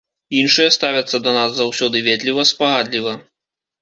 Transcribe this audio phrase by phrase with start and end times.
[0.37, 3.13] Іншыя ставяцца да нас заўсёды ветліва, спагадліва.